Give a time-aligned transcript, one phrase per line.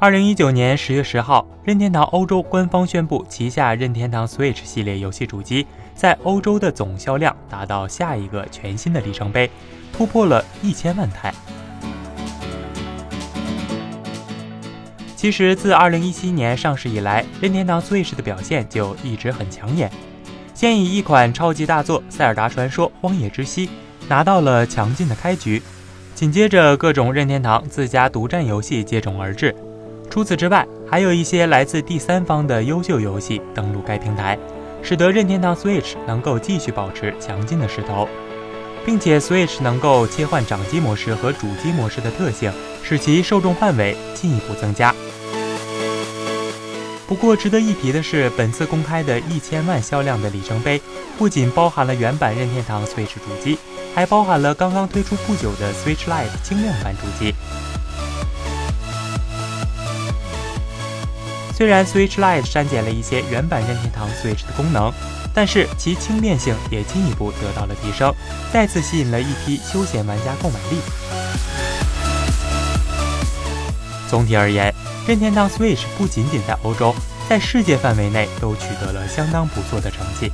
[0.00, 9.48] 二零一九年十月十号，任天堂欧洲官方宣布，旗下任天堂 Switch 系列游戏主机在欧洲的总销量达到下一个全新的里程碑，
[9.92, 11.32] 突破了一千万台。
[15.16, 19.90] 其实，自二零一七年上市以来，任天堂 Switch 的表现就一直很抢眼。
[20.54, 23.68] 先以一款超级大作《塞尔达传说：荒野之息》
[24.08, 25.62] 拿到了强劲的开局，
[26.14, 29.54] 紧接着各种任天堂自家独占游戏接踵而至。
[30.14, 34.38] 除此之外，还有一些来自第三方的优秀游戏登陆该平台，
[34.80, 38.08] 使得任天堂 Switch 能够继续保持强劲的势头，
[38.86, 42.52] 并且 Switch 能够切换掌机模式和主机模式的特性，
[42.84, 44.94] 使其受众范围进一步增加。
[47.08, 50.80] 不过，值得一提的是，本次公开的一千万销量的里程碑，
[51.18, 53.58] 不仅包含了原版任天堂 Switch 主机，
[53.92, 57.34] 还包含了刚刚推出不久的 Switch Lite 轻量版主机。
[61.56, 64.92] 虽然 Switch Lite 删减了一些原版任天堂 Switch 的功能，
[65.32, 68.12] 但是其轻便性也进一步得到了提升，
[68.52, 70.78] 再次吸引了一批休闲玩家购买力。
[74.08, 74.74] 总体而言，
[75.06, 76.92] 任天堂 Switch 不仅仅在欧洲，
[77.28, 80.32] 在世界范围内都取得了相当不错的成绩，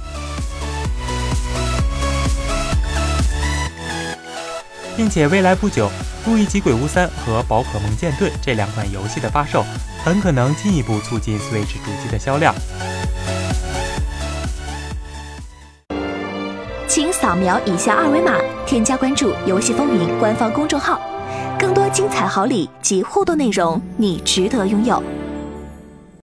[4.96, 5.88] 并且未来不久。
[6.26, 9.64] 《路易吉鬼屋三》和《宝可梦剑盾》这两款游戏的发售，
[10.04, 12.54] 很可能进一步促进 Switch 主机的销量。
[16.86, 21.00] 请扫描以下二维码，添加关注“游戏风云”官方公众号，
[21.58, 25.02] 更多精彩好礼及互动内容，你值得拥有。